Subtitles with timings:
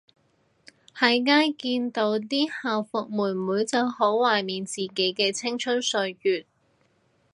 [0.97, 6.47] 喺街見到啲校服妹妹就好懷緬自己嘅青春歲月